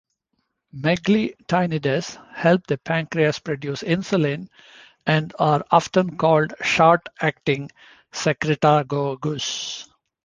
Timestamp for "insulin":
3.83-4.47